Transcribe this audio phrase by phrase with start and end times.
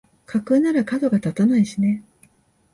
[0.25, 2.03] 架空ならかどが立たないしね